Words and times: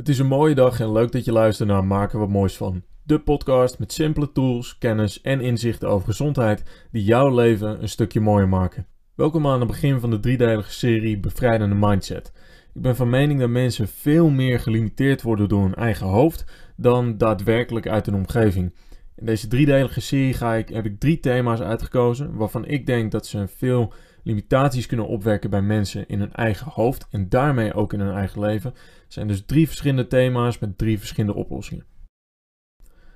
Het 0.00 0.08
is 0.08 0.18
een 0.18 0.26
mooie 0.26 0.54
dag 0.54 0.80
en 0.80 0.92
leuk 0.92 1.12
dat 1.12 1.24
je 1.24 1.32
luistert 1.32 1.68
naar 1.68 1.84
Maken 1.84 2.18
wat 2.18 2.28
moois 2.28 2.56
van. 2.56 2.82
De 3.02 3.18
podcast 3.18 3.78
met 3.78 3.92
simpele 3.92 4.32
tools, 4.32 4.78
kennis 4.78 5.20
en 5.20 5.40
inzichten 5.40 5.88
over 5.88 6.08
gezondheid 6.08 6.86
die 6.90 7.04
jouw 7.04 7.34
leven 7.34 7.82
een 7.82 7.88
stukje 7.88 8.20
mooier 8.20 8.48
maken. 8.48 8.86
Welkom 9.14 9.46
aan 9.46 9.58
het 9.58 9.68
begin 9.68 10.00
van 10.00 10.10
de 10.10 10.20
driedelige 10.20 10.72
serie 10.72 11.18
Bevrijdende 11.18 11.74
Mindset. 11.74 12.32
Ik 12.74 12.82
ben 12.82 12.96
van 12.96 13.10
mening 13.10 13.40
dat 13.40 13.48
mensen 13.48 13.88
veel 13.88 14.30
meer 14.30 14.60
gelimiteerd 14.60 15.22
worden 15.22 15.48
door 15.48 15.62
hun 15.62 15.74
eigen 15.74 16.06
hoofd 16.06 16.44
dan 16.76 17.16
daadwerkelijk 17.18 17.88
uit 17.88 18.06
hun 18.06 18.14
omgeving. 18.14 18.74
In 19.16 19.26
deze 19.26 19.48
driedelige 19.48 20.00
serie 20.00 20.34
ga 20.34 20.54
ik, 20.54 20.68
heb 20.68 20.84
ik 20.84 21.00
drie 21.00 21.20
thema's 21.20 21.60
uitgekozen 21.60 22.36
waarvan 22.36 22.66
ik 22.66 22.86
denk 22.86 23.12
dat 23.12 23.26
ze 23.26 23.48
veel 23.56 23.92
limitaties 24.22 24.86
kunnen 24.86 25.06
opwekken 25.06 25.50
bij 25.50 25.62
mensen 25.62 26.08
in 26.08 26.18
hun 26.18 26.32
eigen 26.32 26.70
hoofd 26.70 27.06
en 27.10 27.28
daarmee 27.28 27.74
ook 27.74 27.92
in 27.92 28.00
hun 28.00 28.14
eigen 28.14 28.40
leven. 28.40 28.74
Zijn 29.08 29.28
dus 29.28 29.44
drie 29.46 29.66
verschillende 29.66 30.06
thema's 30.06 30.58
met 30.58 30.78
drie 30.78 30.98
verschillende 30.98 31.38
oplossingen. 31.38 31.84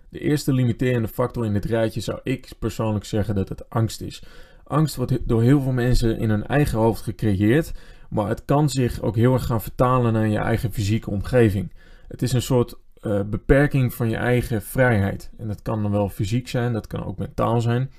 De 0.09 0.21
eerste 0.21 0.53
limiterende 0.53 1.09
factor 1.09 1.45
in 1.45 1.53
dit 1.53 1.65
rijtje 1.65 2.01
zou 2.01 2.21
ik 2.23 2.53
persoonlijk 2.59 3.05
zeggen 3.05 3.35
dat 3.35 3.49
het 3.49 3.71
angst 3.71 4.01
is. 4.01 4.23
Angst 4.65 4.97
wordt 4.97 5.29
door 5.29 5.43
heel 5.43 5.61
veel 5.61 5.73
mensen 5.73 6.19
in 6.19 6.31
hun 6.31 6.47
eigen 6.47 6.79
hoofd 6.79 7.03
gecreëerd, 7.03 7.73
maar 8.11 8.29
het 8.29 8.45
kan 8.45 8.69
zich 8.69 9.01
ook 9.01 9.17
heel 9.17 9.33
erg 9.33 9.47
gaan 9.47 9.63
vertalen 9.63 10.13
naar 10.13 10.29
je 10.29 10.39
eigen 10.39 10.73
fysieke 10.73 11.11
omgeving. 11.11 11.73
Het 12.09 12.23
is 12.23 12.33
een 12.33 12.43
soort 12.43 12.75
uh, 13.01 13.21
beperking 13.27 13.95
van 13.95 14.11
je 14.11 14.17
eigen 14.17 14.63
vrijheid. 14.63 15.31
En 15.39 15.47
dat 15.47 15.63
kan 15.63 15.83
dan 15.83 15.91
wel 15.91 16.09
fysiek 16.09 16.49
zijn, 16.49 16.73
dat 16.73 16.87
kan 16.87 17.05
ook 17.05 17.19
mentaal 17.19 17.61
zijn. 17.61 17.91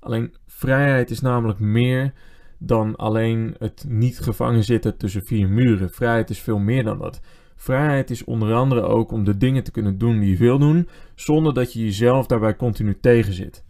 Alleen 0.00 0.34
vrijheid 0.46 1.10
is 1.10 1.20
namelijk 1.20 1.58
meer 1.58 2.12
dan 2.58 2.96
alleen 2.96 3.54
het 3.58 3.84
niet 3.88 4.18
gevangen 4.18 4.64
zitten 4.64 4.96
tussen 4.96 5.24
vier 5.24 5.48
muren. 5.48 5.90
Vrijheid 5.90 6.30
is 6.30 6.40
veel 6.40 6.58
meer 6.58 6.84
dan 6.84 6.98
dat. 6.98 7.20
Vrijheid 7.56 8.10
is 8.10 8.24
onder 8.24 8.54
andere 8.54 8.82
ook 8.82 9.12
om 9.12 9.24
de 9.24 9.36
dingen 9.36 9.64
te 9.64 9.70
kunnen 9.70 9.98
doen 9.98 10.20
die 10.20 10.30
je 10.30 10.36
wil 10.36 10.58
doen, 10.58 10.88
zonder 11.14 11.54
dat 11.54 11.72
je 11.72 11.84
jezelf 11.84 12.26
daarbij 12.26 12.56
continu 12.56 12.98
tegenzit. 13.00 13.64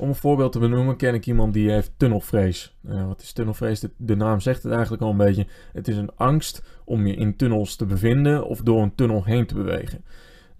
Om 0.00 0.08
een 0.08 0.14
voorbeeld 0.14 0.52
te 0.52 0.58
benoemen, 0.58 0.96
ken 0.96 1.14
ik 1.14 1.26
iemand 1.26 1.52
die 1.52 1.70
heeft 1.70 1.92
tunnelvrees. 1.96 2.76
Uh, 2.84 3.06
wat 3.06 3.22
is 3.22 3.32
tunnelvrees? 3.32 3.86
De, 3.96 4.16
naam 4.16 4.40
zegt 4.40 4.62
het 4.62 4.72
eigenlijk 4.72 5.02
al 5.02 5.10
een 5.10 5.16
beetje. 5.16 5.46
Het 5.72 5.88
is 5.88 5.96
een 5.96 6.16
angst 6.16 6.62
om 6.84 7.06
je 7.06 7.14
in 7.14 7.36
tunnels 7.36 7.76
te 7.76 7.86
bevinden 7.86 8.46
of 8.46 8.60
door 8.60 8.82
een 8.82 8.94
tunnel 8.94 9.24
heen 9.24 9.46
te 9.46 9.54
bewegen. 9.54 10.04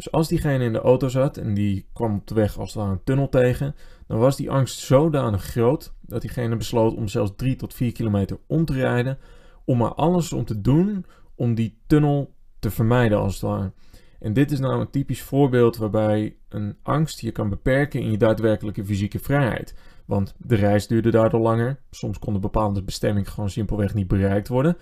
Dus 0.01 0.13
als 0.13 0.29
diegene 0.29 0.65
in 0.65 0.73
de 0.73 0.81
auto 0.81 1.09
zat 1.09 1.37
en 1.37 1.55
die 1.55 1.87
kwam 1.93 2.15
op 2.15 2.27
de 2.27 2.35
weg 2.35 2.59
als 2.59 2.69
het 2.69 2.83
ware 2.83 2.93
een 2.93 3.05
tunnel 3.05 3.29
tegen, 3.29 3.75
dan 4.07 4.19
was 4.19 4.37
die 4.37 4.51
angst 4.51 4.79
zodanig 4.79 5.43
groot 5.43 5.93
dat 6.01 6.21
diegene 6.21 6.57
besloot 6.57 6.95
om 6.95 7.09
zelfs 7.09 7.33
3 7.37 7.57
tot 7.57 7.75
4 7.75 7.93
kilometer 7.93 8.39
om 8.47 8.65
te 8.65 8.73
rijden, 8.73 9.19
om 9.65 9.83
er 9.83 9.95
alles 9.95 10.33
om 10.33 10.45
te 10.45 10.61
doen 10.61 11.05
om 11.35 11.55
die 11.55 11.79
tunnel 11.87 12.35
te 12.59 12.71
vermijden 12.71 13.19
als 13.19 13.33
het 13.33 13.43
ware. 13.43 13.73
En 14.19 14.33
dit 14.33 14.51
is 14.51 14.59
nou 14.59 14.81
een 14.81 14.91
typisch 14.91 15.23
voorbeeld 15.23 15.77
waarbij 15.77 16.37
een 16.49 16.77
angst 16.83 17.21
je 17.21 17.31
kan 17.31 17.49
beperken 17.49 18.01
in 18.01 18.11
je 18.11 18.19
daadwerkelijke 18.19 18.85
fysieke 18.85 19.19
vrijheid. 19.19 19.75
Want 20.05 20.35
de 20.39 20.55
reis 20.55 20.87
duurde 20.87 21.11
daardoor 21.11 21.41
langer, 21.41 21.81
soms 21.91 22.19
kon 22.19 22.33
de 22.33 22.39
bepaalde 22.39 22.83
bestemming 22.83 23.31
gewoon 23.31 23.51
simpelweg 23.51 23.95
niet 23.95 24.09
bereikt 24.09 24.49
worden, 24.49 24.77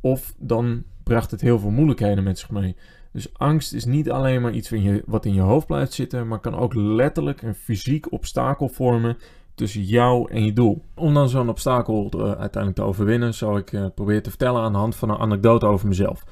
of 0.00 0.34
dan 0.38 0.84
bracht 1.02 1.30
het 1.30 1.40
heel 1.40 1.58
veel 1.58 1.70
moeilijkheden 1.70 2.24
met 2.24 2.38
zich 2.38 2.50
mee. 2.50 2.76
Dus 3.14 3.32
angst 3.32 3.72
is 3.72 3.84
niet 3.84 4.10
alleen 4.10 4.42
maar 4.42 4.52
iets 4.52 4.72
wat 5.06 5.24
in 5.24 5.34
je 5.34 5.40
hoofd 5.40 5.66
blijft 5.66 5.92
zitten, 5.92 6.28
maar 6.28 6.38
kan 6.38 6.54
ook 6.54 6.74
letterlijk 6.74 7.42
een 7.42 7.54
fysiek 7.54 8.12
obstakel 8.12 8.68
vormen 8.68 9.16
tussen 9.54 9.82
jou 9.82 10.30
en 10.30 10.44
je 10.44 10.52
doel. 10.52 10.84
Om 10.94 11.14
dan 11.14 11.28
zo'n 11.28 11.48
obstakel 11.48 12.10
uh, 12.14 12.22
uiteindelijk 12.22 12.74
te 12.74 12.82
overwinnen, 12.82 13.34
zou 13.34 13.58
ik 13.58 13.72
uh, 13.72 13.86
proberen 13.94 14.22
te 14.22 14.28
vertellen 14.28 14.62
aan 14.62 14.72
de 14.72 14.78
hand 14.78 14.96
van 14.96 15.10
een 15.10 15.18
anekdote 15.18 15.66
over 15.66 15.88
mezelf. 15.88 16.24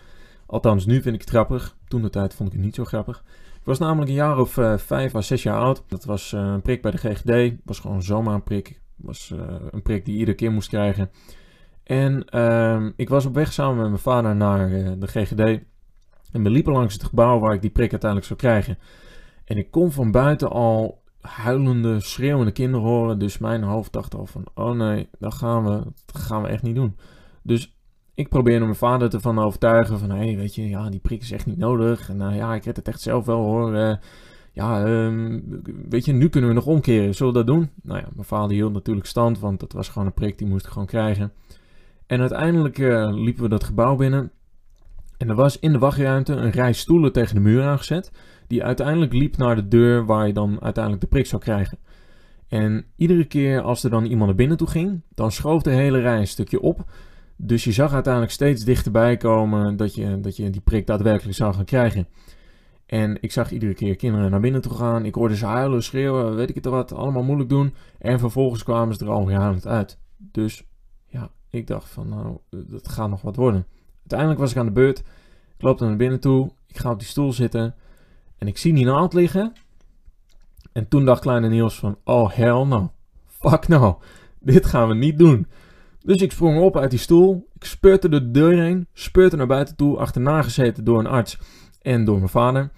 Althans, 0.47 0.87
nu 0.87 1.03
vind 1.03 1.15
ik 1.15 1.21
het 1.21 1.31
grappig. 1.31 1.77
Toen 1.89 2.03
de 2.03 2.11
tijd 2.11 2.35
vond 2.35 2.49
ik 2.49 2.55
het 2.55 2.65
niet 2.65 2.75
zo 2.75 2.85
grappig. 2.85 3.25
Ik 3.55 3.65
was 3.65 3.79
namelijk 3.79 4.11
een 4.11 4.17
jaar 4.17 4.39
of 4.39 4.57
uh, 4.57 4.77
vijf 4.77 5.15
à 5.15 5.21
zes 5.21 5.43
jaar 5.43 5.59
oud. 5.59 5.85
Dat 5.89 6.05
was 6.05 6.33
een 6.33 6.63
prik 6.63 6.83
bij 6.83 6.91
de 6.91 6.99
GGD. 6.99 7.55
was 7.65 7.79
gewoon 7.79 8.03
zomaar 8.03 8.35
een 8.35 8.43
prik. 8.43 8.81
was 8.97 9.35
een 9.71 9.83
prik 9.83 10.05
die 10.05 10.17
iedere 10.17 10.37
keer 10.37 10.53
moest 10.53 10.69
krijgen. 10.69 11.11
En 11.83 12.25
ehm, 12.25 12.91
ik 12.97 13.09
was 13.09 13.27
op 13.27 13.35
weg 13.35 13.53
samen 13.53 13.77
met 13.77 13.89
mijn 13.89 13.98
vader 13.98 14.37
naar 14.37 14.69
de 14.98 15.07
GGD. 15.07 15.71
En 16.33 16.43
we 16.43 16.51
liepen 16.51 16.73
langs 16.73 16.95
het 16.95 17.05
gebouw 17.05 17.39
waar 17.39 17.55
ik 17.55 17.61
die 17.61 17.70
prik 17.70 17.91
uiteindelijk 17.91 18.29
zou 18.29 18.41
krijgen. 18.41 18.79
En 19.45 19.57
ik 19.57 19.70
kon 19.70 19.93
van 19.93 20.11
buiten 20.11 20.51
al 20.51 21.03
huilende, 21.20 22.01
schreeuwende 22.01 22.53
kinderen 22.53 22.87
horen. 22.87 23.19
Dus 23.19 23.39
mijn 23.39 23.63
hoofd 23.63 23.93
dacht 23.93 24.15
al 24.15 24.27
van, 24.27 24.45
oh 24.55 24.71
nee, 24.71 25.09
dat 25.19 25.35
gaan 25.35 25.65
we, 25.65 25.83
gaan 26.15 26.42
we 26.42 26.48
echt 26.48 26.63
niet 26.63 26.75
doen. 26.75 26.97
Dus 27.42 27.77
ik 28.15 28.29
probeerde 28.29 28.65
mijn 28.65 28.77
vader 28.77 29.15
ervan 29.15 29.39
overtuigen 29.39 29.98
van, 29.98 30.11
hé, 30.11 30.25
hey, 30.25 30.37
weet 30.37 30.55
je, 30.55 30.69
ja, 30.69 30.91
die 30.91 31.01
prik 31.01 31.23
is 31.23 31.33
echt 31.33 31.47
niet 31.47 31.59
nodig. 31.59 32.09
En 32.09 32.17
nou 32.17 32.35
ja, 32.35 32.55
ik 32.55 32.65
red 32.65 32.77
het 32.77 32.89
echt 32.89 33.01
zelf 33.01 33.27
wel 33.27 33.41
hoor. 33.41 33.75
Uh, 33.75 33.95
ja, 34.53 34.85
um, 34.85 35.63
weet 35.89 36.05
je, 36.05 36.13
nu 36.13 36.29
kunnen 36.29 36.51
we 36.51 36.57
nog 36.57 36.67
omkeren. 36.67 37.15
Zullen 37.15 37.33
we 37.33 37.39
dat 37.39 37.55
doen? 37.55 37.71
Nou 37.83 37.98
ja, 37.98 38.09
mijn 38.15 38.27
vader 38.27 38.51
hield 38.51 38.73
natuurlijk 38.73 39.07
stand, 39.07 39.39
want 39.39 39.61
dat 39.61 39.73
was 39.73 39.89
gewoon 39.89 40.07
een 40.07 40.15
prik, 40.15 40.39
die 40.39 40.47
moest 40.47 40.67
ik 40.67 40.73
gewoon 40.73 40.87
krijgen. 40.87 41.33
En 42.07 42.21
uiteindelijk 42.21 42.79
uh, 42.79 43.11
liepen 43.15 43.42
we 43.42 43.48
dat 43.48 43.65
gebouw 43.65 43.97
binnen. 43.97 44.31
En 45.23 45.29
er 45.29 45.35
was 45.35 45.59
in 45.59 45.73
de 45.73 45.79
wachtruimte 45.79 46.33
een 46.33 46.51
rij 46.51 46.73
stoelen 46.73 47.13
tegen 47.13 47.35
de 47.35 47.41
muur 47.41 47.63
aangezet, 47.63 48.11
die 48.47 48.65
uiteindelijk 48.65 49.13
liep 49.13 49.37
naar 49.37 49.57
de 49.57 49.69
deur 49.69 50.05
waar 50.05 50.27
je 50.27 50.33
dan 50.33 50.63
uiteindelijk 50.63 51.03
de 51.03 51.09
prik 51.09 51.27
zou 51.27 51.43
krijgen. 51.43 51.79
En 52.49 52.85
iedere 52.97 53.25
keer 53.25 53.61
als 53.61 53.85
er 53.85 53.91
dan 53.91 54.05
iemand 54.05 54.27
naar 54.27 54.35
binnen 54.37 54.57
toe 54.57 54.69
ging, 54.69 55.03
dan 55.15 55.33
schoof 55.33 55.63
de 55.63 55.71
hele 55.71 56.01
rij 56.01 56.19
een 56.19 56.27
stukje 56.27 56.61
op. 56.61 56.85
Dus 57.37 57.65
je 57.65 57.73
zag 57.73 57.93
uiteindelijk 57.93 58.33
steeds 58.33 58.65
dichterbij 58.65 59.17
komen 59.17 59.77
dat 59.77 59.95
je, 59.95 60.21
dat 60.21 60.37
je 60.37 60.51
die 60.51 60.61
prik 60.61 60.87
daadwerkelijk 60.87 61.37
zou 61.37 61.55
gaan 61.55 61.65
krijgen. 61.65 62.09
En 62.87 63.19
ik 63.21 63.33
zag 63.33 63.53
iedere 63.53 63.75
keer 63.75 63.97
kinderen 63.97 64.31
naar 64.31 64.41
binnen 64.41 64.61
toe 64.61 64.75
gaan. 64.75 65.05
Ik 65.05 65.15
hoorde 65.15 65.37
ze 65.37 65.47
huilen, 65.47 65.83
schreeuwen, 65.83 66.35
weet 66.35 66.49
ik 66.49 66.55
het 66.55 66.65
wat, 66.65 66.93
allemaal 66.93 67.23
moeilijk 67.23 67.49
doen. 67.49 67.75
En 67.99 68.19
vervolgens 68.19 68.63
kwamen 68.63 68.95
ze 68.95 69.05
er 69.05 69.11
al 69.11 69.31
huilend 69.31 69.67
uit. 69.67 69.99
Dus 70.17 70.65
ja, 71.07 71.31
ik 71.51 71.67
dacht 71.67 71.89
van 71.89 72.09
nou, 72.09 72.37
dat 72.51 72.89
gaat 72.89 73.09
nog 73.09 73.23
wat 73.23 73.37
worden. 73.37 73.67
Uiteindelijk 74.12 74.40
was 74.40 74.50
ik 74.50 74.56
aan 74.56 74.74
de 74.74 74.80
beurt. 74.80 74.98
Ik 75.56 75.62
loop 75.62 75.80
naar 75.80 75.96
binnen 75.96 76.20
toe. 76.20 76.50
Ik 76.67 76.78
ga 76.78 76.90
op 76.90 76.98
die 76.98 77.08
stoel 77.08 77.33
zitten. 77.33 77.74
En 78.39 78.46
ik 78.46 78.58
zie 78.58 78.74
die 78.74 78.84
naald 78.84 79.12
liggen. 79.12 79.52
En 80.73 80.89
toen 80.89 81.05
dacht 81.05 81.20
kleine 81.20 81.48
Niels 81.48 81.78
van, 81.78 81.96
oh 82.05 82.30
hell 82.30 82.64
no. 82.64 82.92
Fuck 83.27 83.68
no. 83.68 84.00
Dit 84.40 84.67
gaan 84.67 84.89
we 84.89 84.95
niet 84.95 85.18
doen. 85.18 85.46
Dus 86.00 86.23
ik 86.23 86.33
sprong 86.33 86.61
op 86.61 86.77
uit 86.77 86.90
die 86.90 86.98
stoel. 86.98 87.48
Ik 87.55 87.64
speurde 87.64 88.08
de 88.08 88.30
deur 88.30 88.62
heen. 88.62 88.86
Speurde 88.92 89.36
naar 89.36 89.46
buiten 89.46 89.77
toe. 89.77 89.98
Achterna 89.98 90.42
gezeten 90.42 90.84
door 90.84 90.98
een 90.98 91.06
arts 91.06 91.39
en 91.83 92.05
door 92.05 92.17
mijn 92.17 92.29
vader. 92.29 92.70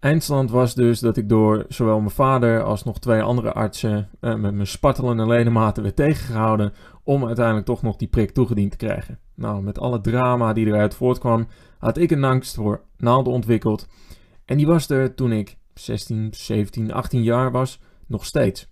Eindstand 0.00 0.50
was 0.50 0.74
dus 0.74 1.00
dat 1.00 1.16
ik 1.16 1.28
door 1.28 1.64
zowel 1.68 1.98
mijn 1.98 2.10
vader 2.10 2.62
als 2.62 2.84
nog 2.84 2.98
twee 2.98 3.22
andere 3.22 3.52
artsen 3.52 4.08
eh, 4.20 4.34
met 4.34 4.54
mijn 4.54 4.66
spartelende 4.66 5.26
ledematen 5.26 5.82
werd 5.82 5.96
tegengehouden 5.96 6.72
om 7.10 7.26
uiteindelijk 7.26 7.66
toch 7.66 7.82
nog 7.82 7.96
die 7.96 8.08
prik 8.08 8.30
toegediend 8.30 8.70
te 8.70 8.76
krijgen. 8.76 9.18
Nou, 9.34 9.62
met 9.62 9.78
alle 9.78 10.00
drama 10.00 10.52
die 10.52 10.66
eruit 10.66 10.94
voortkwam, 10.94 11.46
had 11.78 11.98
ik 11.98 12.10
een 12.10 12.24
angst 12.24 12.54
voor 12.54 12.84
naalden 12.96 13.32
ontwikkeld. 13.32 13.88
En 14.44 14.56
die 14.56 14.66
was 14.66 14.88
er 14.88 15.14
toen 15.14 15.32
ik 15.32 15.56
16, 15.74 16.28
17, 16.30 16.92
18 16.92 17.22
jaar 17.22 17.50
was, 17.50 17.80
nog 18.06 18.24
steeds. 18.24 18.68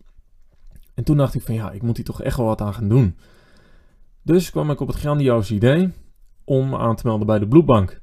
En 0.94 1.04
toen 1.04 1.16
dacht 1.16 1.34
ik 1.34 1.42
van 1.42 1.54
ja, 1.54 1.70
ik 1.70 1.82
moet 1.82 1.96
hier 1.96 2.04
toch 2.04 2.22
echt 2.22 2.36
wel 2.36 2.46
wat 2.46 2.60
aan 2.60 2.74
gaan 2.74 2.88
doen. 2.88 3.16
Dus 4.22 4.50
kwam 4.50 4.70
ik 4.70 4.80
op 4.80 4.88
het 4.88 4.96
grandioze 4.96 5.54
idee 5.54 5.92
om 6.44 6.74
aan 6.74 6.96
te 6.96 7.06
melden 7.06 7.26
bij 7.26 7.38
de 7.38 7.48
bloedbank. 7.48 8.00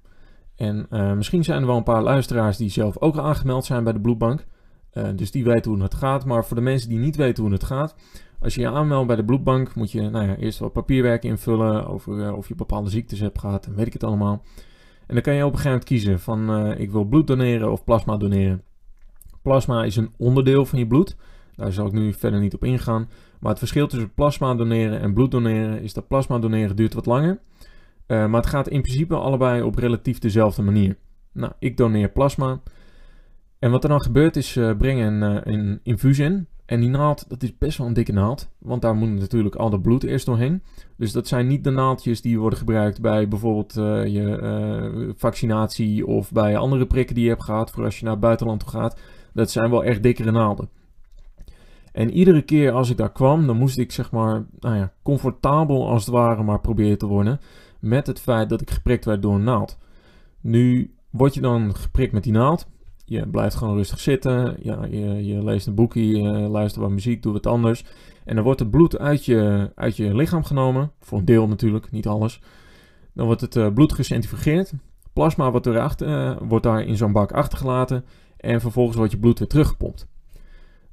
En 0.55 0.87
uh, 0.89 1.13
misschien 1.13 1.43
zijn 1.43 1.61
er 1.61 1.67
wel 1.67 1.77
een 1.77 1.83
paar 1.83 2.03
luisteraars 2.03 2.57
die 2.57 2.69
zelf 2.69 2.97
ook 2.97 3.17
aangemeld 3.17 3.65
zijn 3.65 3.83
bij 3.83 3.93
de 3.93 4.01
bloedbank. 4.01 4.45
Uh, 4.93 5.07
dus 5.15 5.31
die 5.31 5.43
weten 5.43 5.71
hoe 5.71 5.81
het 5.81 5.93
gaat. 5.93 6.25
Maar 6.25 6.45
voor 6.45 6.55
de 6.55 6.61
mensen 6.61 6.89
die 6.89 6.99
niet 6.99 7.15
weten 7.15 7.43
hoe 7.43 7.51
het 7.51 7.63
gaat, 7.63 7.95
als 8.39 8.55
je 8.55 8.61
je 8.61 8.69
aanmeldt 8.69 9.07
bij 9.07 9.15
de 9.15 9.25
bloedbank, 9.25 9.75
moet 9.75 9.91
je 9.91 10.09
nou 10.09 10.27
ja, 10.27 10.35
eerst 10.35 10.59
wat 10.59 10.73
papierwerk 10.73 11.23
invullen 11.23 11.87
over 11.87 12.17
uh, 12.17 12.37
of 12.37 12.47
je 12.47 12.55
bepaalde 12.55 12.89
ziektes 12.89 13.19
hebt 13.19 13.39
gehad 13.39 13.65
en 13.65 13.75
weet 13.75 13.87
ik 13.87 13.93
het 13.93 14.03
allemaal. 14.03 14.43
En 15.07 15.13
dan 15.13 15.23
kan 15.23 15.33
je 15.33 15.45
op 15.45 15.53
een 15.53 15.57
gegeven 15.59 15.71
moment 15.71 15.87
kiezen 15.87 16.19
van 16.19 16.71
ik 16.77 16.91
wil 16.91 17.03
bloed 17.03 17.27
doneren 17.27 17.71
of 17.71 17.83
plasma 17.83 18.17
doneren. 18.17 18.63
Plasma 19.41 19.83
is 19.83 19.95
een 19.95 20.13
onderdeel 20.17 20.65
van 20.65 20.79
je 20.79 20.87
bloed. 20.87 21.15
Daar 21.55 21.71
zal 21.71 21.85
ik 21.85 21.91
nu 21.91 22.13
verder 22.13 22.39
niet 22.39 22.53
op 22.53 22.63
ingaan. 22.63 23.09
Maar 23.39 23.49
het 23.49 23.59
verschil 23.59 23.87
tussen 23.87 24.13
plasma 24.13 24.55
doneren 24.55 24.99
en 24.99 25.13
bloed 25.13 25.31
doneren 25.31 25.81
is 25.81 25.93
dat 25.93 26.07
plasma 26.07 26.39
doneren 26.39 26.75
duurt 26.75 26.93
wat 26.93 27.05
langer. 27.05 27.39
Uh, 28.07 28.25
maar 28.27 28.41
het 28.41 28.49
gaat 28.49 28.67
in 28.67 28.81
principe 28.81 29.15
allebei 29.15 29.61
op 29.61 29.75
relatief 29.75 30.19
dezelfde 30.19 30.61
manier. 30.61 30.97
Nou, 31.31 31.51
ik 31.59 31.77
doneer 31.77 32.09
plasma. 32.09 32.61
En 33.59 33.71
wat 33.71 33.83
er 33.83 33.89
dan 33.89 34.01
gebeurt 34.01 34.35
is, 34.35 34.55
uh, 34.55 34.77
breng 34.77 35.01
een, 35.01 35.51
een 35.51 35.79
infuus 35.83 36.19
in. 36.19 36.47
En 36.65 36.79
die 36.79 36.89
naald, 36.89 37.29
dat 37.29 37.43
is 37.43 37.57
best 37.57 37.77
wel 37.77 37.87
een 37.87 37.93
dikke 37.93 38.11
naald. 38.11 38.49
Want 38.57 38.81
daar 38.81 38.95
moet 38.95 39.09
natuurlijk 39.09 39.55
al 39.55 39.69
dat 39.69 39.81
bloed 39.81 40.03
eerst 40.03 40.25
doorheen. 40.25 40.63
Dus 40.97 41.11
dat 41.11 41.27
zijn 41.27 41.47
niet 41.47 41.63
de 41.63 41.69
naaldjes 41.69 42.21
die 42.21 42.39
worden 42.39 42.59
gebruikt 42.59 43.01
bij 43.01 43.27
bijvoorbeeld 43.27 43.73
je 44.11 45.13
vaccinatie 45.17 46.07
of 46.07 46.31
bij 46.31 46.57
andere 46.57 46.85
prikken 46.85 47.15
die 47.15 47.23
je 47.23 47.29
hebt 47.29 47.43
gehad 47.43 47.71
voor 47.71 47.83
als 47.83 47.97
je 47.97 48.03
naar 48.03 48.13
het 48.13 48.21
buitenland 48.21 48.59
toe 48.59 48.69
gaat. 48.69 48.99
Dat 49.33 49.51
zijn 49.51 49.69
wel 49.69 49.83
echt 49.83 50.03
dikkere 50.03 50.31
naalden. 50.31 50.69
En 51.91 52.11
iedere 52.11 52.41
keer 52.41 52.71
als 52.71 52.89
ik 52.89 52.97
daar 52.97 53.11
kwam, 53.11 53.47
dan 53.47 53.57
moest 53.57 53.77
ik 53.77 53.91
zeg 53.91 54.11
maar, 54.11 54.45
nou 54.59 54.75
ja, 54.75 54.93
comfortabel 55.03 55.89
als 55.89 56.05
het 56.05 56.13
ware 56.13 56.43
maar 56.43 56.59
proberen 56.59 56.97
te 56.97 57.05
worden 57.05 57.39
met 57.79 58.07
het 58.07 58.19
feit 58.19 58.49
dat 58.49 58.61
ik 58.61 58.71
geprikt 58.71 59.05
werd 59.05 59.21
door 59.21 59.35
een 59.35 59.43
naald. 59.43 59.77
Nu 60.41 60.93
word 61.09 61.33
je 61.33 61.41
dan 61.41 61.75
geprikt 61.75 62.13
met 62.13 62.23
die 62.23 62.31
naald. 62.31 62.67
Je 63.05 63.27
blijft 63.27 63.55
gewoon 63.55 63.75
rustig 63.75 63.99
zitten. 63.99 64.57
Ja, 64.61 64.85
je, 64.85 65.25
je 65.25 65.43
leest 65.43 65.67
een 65.67 65.75
boekje, 65.75 66.07
je 66.07 66.23
luistert 66.29 66.83
wat 66.83 66.93
muziek, 66.93 67.23
doet 67.23 67.33
wat 67.33 67.47
anders. 67.47 67.85
En 68.23 68.35
dan 68.35 68.43
wordt 68.43 68.59
het 68.59 68.71
bloed 68.71 68.97
uit 68.97 69.25
je, 69.25 69.71
uit 69.75 69.95
je 69.95 70.15
lichaam 70.15 70.43
genomen. 70.43 70.91
Voor 70.99 71.17
een 71.17 71.25
deel 71.25 71.47
natuurlijk, 71.47 71.91
niet 71.91 72.07
alles. 72.07 72.41
Dan 73.13 73.25
wordt 73.25 73.41
het 73.41 73.55
uh, 73.55 73.73
bloed 73.73 73.93
gecentrifugeerd. 73.93 74.73
Plasma 75.13 75.51
wordt, 75.51 75.65
erachter, 75.65 76.07
uh, 76.07 76.37
wordt 76.47 76.63
daar 76.63 76.81
in 76.81 76.97
zo'n 76.97 77.11
bak 77.11 77.31
achtergelaten. 77.31 78.05
En 78.37 78.61
vervolgens 78.61 78.97
wordt 78.97 79.11
je 79.11 79.17
bloed 79.17 79.39
weer 79.39 79.47
teruggepompt. 79.47 80.07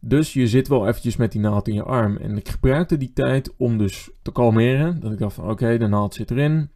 Dus 0.00 0.32
je 0.32 0.48
zit 0.48 0.68
wel 0.68 0.86
eventjes 0.86 1.16
met 1.16 1.32
die 1.32 1.40
naald 1.40 1.68
in 1.68 1.74
je 1.74 1.82
arm. 1.82 2.16
En 2.16 2.36
ik 2.36 2.48
gebruikte 2.48 2.96
die 2.96 3.12
tijd 3.12 3.54
om 3.56 3.78
dus 3.78 4.10
te 4.22 4.32
kalmeren. 4.32 5.00
Dat 5.00 5.12
ik 5.12 5.18
dacht 5.18 5.34
van 5.34 5.50
oké, 5.50 5.78
de 5.78 5.86
naald 5.86 6.14
zit 6.14 6.30
erin. 6.30 6.70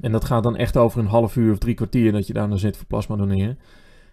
En 0.00 0.12
dat 0.12 0.24
gaat 0.24 0.42
dan 0.42 0.56
echt 0.56 0.76
over 0.76 1.00
een 1.00 1.06
half 1.06 1.36
uur 1.36 1.52
of 1.52 1.58
drie 1.58 1.74
kwartier 1.74 2.12
dat 2.12 2.26
je 2.26 2.32
daar 2.32 2.48
dan 2.48 2.58
zit 2.58 2.76
voor 2.76 2.86
plasma 2.86 3.16
doneren. 3.16 3.58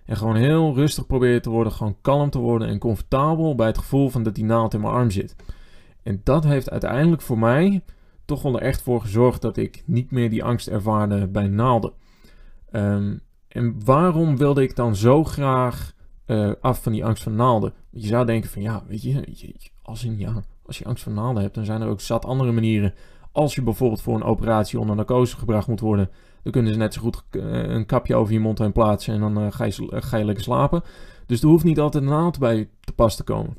En 0.05 0.17
gewoon 0.17 0.35
heel 0.35 0.75
rustig 0.75 1.05
proberen 1.05 1.41
te 1.41 1.49
worden, 1.49 1.73
gewoon 1.73 1.97
kalm 2.01 2.29
te 2.29 2.39
worden 2.39 2.67
en 2.67 2.79
comfortabel 2.79 3.55
bij 3.55 3.67
het 3.67 3.77
gevoel 3.77 4.09
van 4.09 4.23
dat 4.23 4.35
die 4.35 4.45
naald 4.45 4.73
in 4.73 4.81
mijn 4.81 4.93
arm 4.93 5.11
zit. 5.11 5.35
En 6.03 6.21
dat 6.23 6.43
heeft 6.43 6.69
uiteindelijk 6.69 7.21
voor 7.21 7.39
mij 7.39 7.83
toch 8.25 8.41
wel 8.41 8.55
er 8.55 8.61
echt 8.61 8.81
voor 8.81 9.01
gezorgd 9.01 9.41
dat 9.41 9.57
ik 9.57 9.83
niet 9.85 10.11
meer 10.11 10.29
die 10.29 10.43
angst 10.43 10.67
ervaarde 10.67 11.27
bij 11.27 11.47
naalden. 11.47 11.91
Um, 12.71 13.21
en 13.47 13.75
waarom 13.85 14.37
wilde 14.37 14.61
ik 14.61 14.75
dan 14.75 14.95
zo 14.95 15.23
graag 15.23 15.93
uh, 16.27 16.51
af 16.61 16.83
van 16.83 16.91
die 16.91 17.05
angst 17.05 17.23
van 17.23 17.35
naalden? 17.35 17.73
Je 17.89 18.07
zou 18.07 18.25
denken 18.25 18.49
van 18.49 18.61
ja, 18.61 18.83
weet 18.87 19.01
je, 19.01 19.23
als, 19.81 20.07
ja, 20.17 20.43
als 20.65 20.77
je 20.77 20.85
angst 20.85 21.03
van 21.03 21.13
naalden 21.13 21.41
hebt, 21.41 21.55
dan 21.55 21.65
zijn 21.65 21.81
er 21.81 21.87
ook 21.87 22.01
zat 22.01 22.25
andere 22.25 22.51
manieren. 22.51 22.93
Als 23.31 23.55
je 23.55 23.61
bijvoorbeeld 23.61 24.01
voor 24.01 24.15
een 24.15 24.23
operatie 24.23 24.79
onder 24.79 24.95
narcose 24.95 25.37
gebracht 25.37 25.67
moet 25.67 25.79
worden, 25.79 26.09
dan 26.43 26.51
kunnen 26.51 26.71
ze 26.71 26.77
net 26.77 26.93
zo 26.93 27.01
goed 27.01 27.23
uh, 27.31 27.43
een 27.61 27.85
kapje 27.85 28.15
over 28.15 28.33
je 28.33 28.39
mond 28.39 28.59
heen 28.59 28.71
plaatsen 28.71 29.13
en 29.13 29.19
dan 29.19 29.43
uh, 29.43 29.51
ga, 29.51 29.65
je, 29.65 29.87
ga 29.89 30.17
je 30.17 30.25
lekker 30.25 30.43
slapen. 30.43 30.83
Dus 31.25 31.41
er 31.41 31.47
hoeft 31.47 31.63
niet 31.63 31.79
altijd 31.79 32.03
een 32.03 32.09
naald 32.09 32.39
bij 32.39 32.69
te 32.79 32.93
pas 32.93 33.15
te 33.15 33.23
komen. 33.23 33.57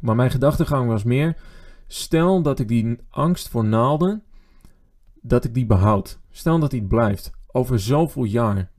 Maar 0.00 0.16
mijn 0.16 0.30
gedachtegang 0.30 0.88
was 0.88 1.04
meer, 1.04 1.36
stel 1.86 2.42
dat 2.42 2.58
ik 2.58 2.68
die 2.68 2.98
angst 3.10 3.48
voor 3.48 3.64
naalden, 3.64 4.22
dat 5.20 5.44
ik 5.44 5.54
die 5.54 5.66
behoud. 5.66 6.18
Stel 6.30 6.58
dat 6.58 6.70
die 6.70 6.82
blijft. 6.82 7.30
Over 7.52 7.80
zoveel 7.80 8.24
jaar 8.24 8.70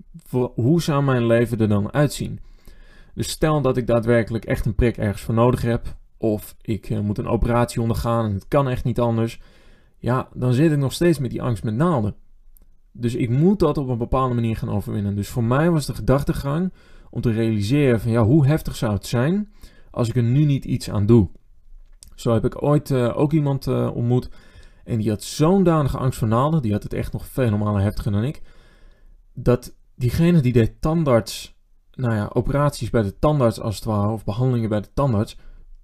hoe 0.56 0.82
zou 0.82 1.04
mijn 1.04 1.26
leven 1.26 1.60
er 1.60 1.68
dan 1.68 1.94
uitzien? 1.94 2.40
Dus 3.14 3.30
stel 3.30 3.62
dat 3.62 3.78
ik 3.78 3.88
daadwerkelijk 3.88 4.46
echt 4.46 4.66
een 4.66 4.76
prik 4.76 4.98
ergens 4.98 5.22
voor 5.22 5.34
nodig 5.34 5.62
heb, 5.62 5.96
of 6.18 6.56
ik 6.62 7.02
moet 7.02 7.18
een 7.18 7.28
operatie 7.28 7.82
ondergaan 7.82 8.26
en 8.26 8.34
het 8.34 8.48
kan 8.48 8.70
echt 8.70 8.84
niet 8.84 9.00
anders, 9.00 9.40
ja, 10.04 10.28
dan 10.34 10.54
zit 10.54 10.72
ik 10.72 10.78
nog 10.78 10.94
steeds 10.94 11.20
met 11.20 11.32
die 11.32 11.42
angst 11.42 11.64
met 11.64 11.76
naalden. 11.76 12.16
Dus 12.92 13.16
ik 13.16 13.30
moet 13.30 13.60
dat 13.60 13.78
op 13.78 13.88
een 13.88 13.98
bepaalde 13.98 14.34
manier 14.34 14.58
gaan 14.58 14.70
overwinnen. 14.70 15.16
Dus 15.16 15.30
voor 15.30 15.44
mij 15.44 15.72
was 15.72 15.86
de 15.86 15.96
gedachtegang 15.96 16.74
om 17.10 17.22
te 17.22 17.32
realiseren 17.32 18.00
van 18.00 18.12
ja, 18.12 18.24
hoe 18.24 18.46
heftig 18.46 18.76
zou 18.76 18.94
het 18.94 19.06
zijn 19.06 19.52
als 19.92 20.10
ik 20.10 20.16
er 20.16 20.24
nu 20.24 20.46
niet 20.46 20.66
iets 20.66 20.90
aan 20.90 21.06
doe. 21.06 21.30
Zo 22.16 22.34
heb 22.34 22.46
ik 22.46 22.64
ooit 22.64 22.90
uh, 22.90 23.18
ook 23.18 23.34
iemand 23.34 23.68
uh, 23.68 23.96
ontmoet 23.96 24.30
en 24.84 24.98
die 24.98 25.10
had 25.10 25.24
zo'n 25.24 25.64
danige 25.64 25.98
angst 25.98 26.20
voor 26.20 26.28
naalden, 26.28 26.62
die 26.62 26.72
had 26.72 26.84
het 26.84 26.94
echt 26.94 27.14
nog 27.14 27.26
vele 27.26 27.58
malen 27.58 27.82
heftiger 27.82 28.12
dan 28.12 28.24
ik, 28.24 28.42
dat 29.34 29.76
diegene 29.96 30.42
die 30.42 30.54
deed 30.54 30.82
tandarts, 30.82 31.56
nou 31.92 32.14
ja, 32.14 32.30
operaties 32.34 32.90
bij 32.90 33.02
de 33.02 33.20
tandarts 33.20 33.60
als 33.60 33.76
het 33.76 33.86
ware, 33.86 34.12
of 34.12 34.24
behandelingen 34.24 34.70
bij 34.70 34.82
de 34.82 34.94
tandarts, 34.94 35.38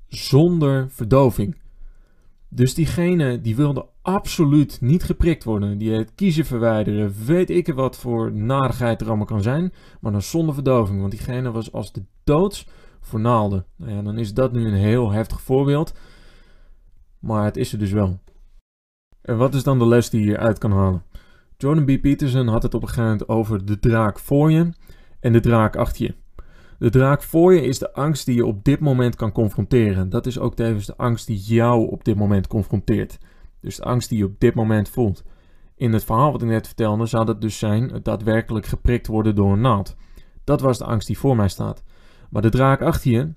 zonder 0.07 0.89
verdoving. 0.89 1.57
Dus 2.49 2.73
diegene 2.73 3.41
die 3.41 3.55
wilde 3.55 3.87
absoluut 4.13 4.81
niet 4.81 5.03
geprikt 5.03 5.43
worden. 5.43 5.77
Die 5.77 5.91
het 5.91 6.15
kiezen 6.15 6.45
verwijderen, 6.45 7.13
weet 7.25 7.49
ik 7.49 7.67
wat 7.67 7.97
voor 7.97 8.31
narigheid 8.33 9.01
er 9.01 9.07
allemaal 9.07 9.25
kan 9.25 9.41
zijn, 9.41 9.73
maar 10.01 10.11
dan 10.11 10.21
zonder 10.21 10.53
verdoving. 10.53 10.99
Want 10.99 11.11
diegene 11.11 11.51
was 11.51 11.71
als 11.71 11.91
de 11.91 12.03
doods 12.23 12.67
voor 13.01 13.19
naalden. 13.19 13.65
Nou 13.75 13.91
ja, 13.91 14.01
dan 14.01 14.17
is 14.17 14.33
dat 14.33 14.51
nu 14.51 14.65
een 14.65 14.73
heel 14.73 15.11
heftig 15.11 15.41
voorbeeld. 15.41 15.93
Maar 17.19 17.43
het 17.43 17.57
is 17.57 17.73
er 17.73 17.79
dus 17.79 17.91
wel. 17.91 18.19
En 19.21 19.37
wat 19.37 19.53
is 19.53 19.63
dan 19.63 19.79
de 19.79 19.87
les 19.87 20.09
die 20.09 20.25
je 20.25 20.37
uit 20.37 20.57
kan 20.57 20.71
halen? 20.71 21.03
Jordan 21.57 21.85
B. 21.85 22.01
Peterson 22.01 22.47
had 22.47 22.63
het 22.63 22.73
op 22.73 22.81
een 22.81 22.87
gegeven 22.87 23.09
moment 23.09 23.29
over 23.29 23.65
de 23.65 23.79
draak 23.79 24.19
voor 24.19 24.51
je 24.51 24.69
en 25.19 25.33
de 25.33 25.39
draak 25.39 25.75
achter 25.75 26.05
je. 26.05 26.15
De 26.79 26.89
draak 26.89 27.23
voor 27.23 27.53
je 27.53 27.61
is 27.61 27.79
de 27.79 27.93
angst 27.93 28.25
die 28.25 28.35
je 28.35 28.45
op 28.45 28.63
dit 28.63 28.79
moment 28.79 29.15
kan 29.15 29.31
confronteren. 29.31 30.09
Dat 30.09 30.25
is 30.25 30.39
ook 30.39 30.55
tevens 30.55 30.85
de 30.85 30.97
angst 30.97 31.27
die 31.27 31.37
jou 31.37 31.89
op 31.89 32.03
dit 32.03 32.15
moment 32.15 32.47
confronteert. 32.47 33.17
Dus 33.61 33.75
de 33.75 33.83
angst 33.83 34.09
die 34.09 34.17
je 34.17 34.25
op 34.25 34.39
dit 34.39 34.55
moment 34.55 34.89
voelt. 34.89 35.23
In 35.75 35.93
het 35.93 36.03
verhaal 36.03 36.31
wat 36.31 36.41
ik 36.41 36.47
net 36.47 36.67
vertelde 36.67 37.05
zou 37.05 37.25
dat 37.25 37.41
dus 37.41 37.57
zijn 37.57 37.89
het 37.89 38.05
daadwerkelijk 38.05 38.65
geprikt 38.65 39.07
worden 39.07 39.35
door 39.35 39.51
een 39.51 39.61
naald. 39.61 39.95
Dat 40.43 40.61
was 40.61 40.77
de 40.77 40.85
angst 40.85 41.07
die 41.07 41.17
voor 41.17 41.35
mij 41.35 41.49
staat. 41.49 41.83
Maar 42.29 42.41
de 42.41 42.49
draak 42.49 42.81
achter 42.81 43.11
je, 43.11 43.33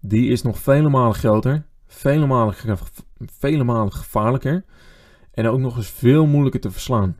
die 0.00 0.28
is 0.28 0.42
nog 0.42 0.58
vele 0.58 0.88
malen 0.88 1.14
groter, 1.14 1.66
vele 1.86 2.26
malen, 2.26 2.54
vele 3.18 3.64
malen 3.64 3.92
gevaarlijker 3.92 4.64
en 5.32 5.46
ook 5.46 5.58
nog 5.58 5.76
eens 5.76 5.90
veel 5.90 6.26
moeilijker 6.26 6.60
te 6.60 6.70
verslaan. 6.70 7.16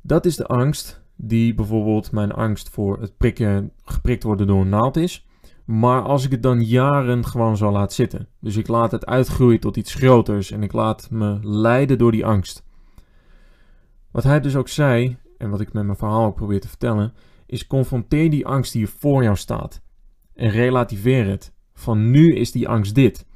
Dat 0.00 0.26
is 0.26 0.36
de 0.36 0.46
angst 0.46 1.02
die 1.16 1.54
bijvoorbeeld 1.54 2.12
mijn 2.12 2.32
angst 2.32 2.68
voor 2.68 3.00
het 3.00 3.16
prikken, 3.16 3.72
geprikt 3.84 4.22
worden 4.22 4.46
door 4.46 4.60
een 4.60 4.68
naald 4.68 4.96
is. 4.96 5.26
Maar 5.72 6.02
als 6.02 6.24
ik 6.24 6.30
het 6.30 6.42
dan 6.42 6.62
jaren 6.64 7.26
gewoon 7.26 7.56
zo 7.56 7.70
laat 7.70 7.92
zitten. 7.92 8.28
Dus 8.40 8.56
ik 8.56 8.68
laat 8.68 8.90
het 8.90 9.06
uitgroeien 9.06 9.60
tot 9.60 9.76
iets 9.76 9.94
groters 9.94 10.50
en 10.50 10.62
ik 10.62 10.72
laat 10.72 11.10
me 11.10 11.38
leiden 11.42 11.98
door 11.98 12.12
die 12.12 12.26
angst. 12.26 12.64
Wat 14.10 14.22
hij 14.22 14.40
dus 14.40 14.56
ook 14.56 14.68
zei, 14.68 15.16
en 15.38 15.50
wat 15.50 15.60
ik 15.60 15.72
met 15.72 15.84
mijn 15.84 15.96
verhaal 15.96 16.24
ook 16.24 16.34
probeer 16.34 16.60
te 16.60 16.68
vertellen, 16.68 17.12
is 17.46 17.66
confronteer 17.66 18.30
die 18.30 18.46
angst 18.46 18.72
die 18.72 18.88
voor 18.88 19.22
jou 19.22 19.36
staat. 19.36 19.82
En 20.34 20.50
relativeer 20.50 21.26
het. 21.26 21.52
Van 21.74 22.10
nu 22.10 22.34
is 22.34 22.52
die 22.52 22.68
angst 22.68 22.94
dit. 22.94 23.26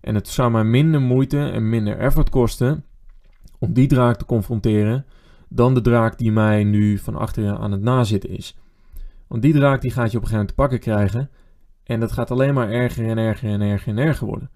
En 0.00 0.14
het 0.14 0.28
zou 0.28 0.50
mij 0.50 0.64
minder 0.64 1.00
moeite 1.00 1.50
en 1.50 1.68
minder 1.68 1.98
effort 1.98 2.30
kosten 2.30 2.84
om 3.58 3.72
die 3.72 3.86
draak 3.86 4.16
te 4.16 4.24
confronteren 4.24 5.06
dan 5.48 5.74
de 5.74 5.80
draak 5.80 6.18
die 6.18 6.32
mij 6.32 6.64
nu 6.64 6.98
van 6.98 7.16
achteren 7.16 7.58
aan 7.58 7.72
het 7.72 7.82
nazitten 7.82 8.30
is. 8.30 8.58
Want 9.26 9.42
die 9.42 9.52
draak 9.52 9.80
die 9.80 9.90
gaat 9.90 10.10
je 10.10 10.16
op 10.16 10.22
een 10.22 10.28
gegeven 10.28 10.32
moment 10.32 10.48
te 10.48 10.54
pakken 10.54 10.80
krijgen 10.80 11.30
en 11.86 12.00
dat 12.00 12.12
gaat 12.12 12.30
alleen 12.30 12.54
maar 12.54 12.70
erger 12.70 13.08
en 13.08 13.18
erger 13.18 13.50
en 13.50 13.60
erger 13.60 13.88
en 13.88 13.98
erger 13.98 14.26
worden. 14.26 14.50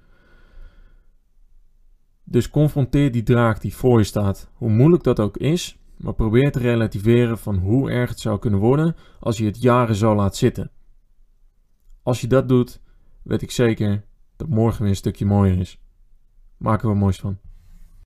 Dus 2.25 2.51
confronteer 2.51 3.13
die 3.13 3.23
draak 3.23 3.61
die 3.61 3.75
voor 3.75 3.99
je 3.99 4.05
staat, 4.05 4.51
hoe 4.55 4.71
moeilijk 4.71 5.03
dat 5.03 5.21
ook 5.21 5.37
is, 5.37 5.79
maar 5.97 6.15
probeer 6.15 6.53
te 6.53 6.59
relativeren 6.59 7.39
van 7.39 7.57
hoe 7.57 7.91
erg 7.91 8.11
het 8.11 8.21
zou 8.21 8.39
kunnen 8.39 8.61
worden 8.61 8.97
als 9.21 9.39
je 9.39 9.45
het 9.45 9.63
jaren 9.63 9.95
zo 9.95 10.15
laat 10.15 10.37
zitten. 10.37 10.71
Als 12.03 12.21
je 12.21 12.27
dat 12.27 12.49
doet, 12.49 12.81
weet 13.23 13.43
ik 13.43 13.51
zeker 13.51 14.05
dat 14.37 14.49
morgen 14.49 14.81
weer 14.81 14.91
een 14.91 14.97
stukje 14.97 15.27
mooier 15.27 15.59
is. 15.59 15.81
We 16.57 16.69
er 16.69 16.97
moois 16.97 17.17
van. 17.17 17.39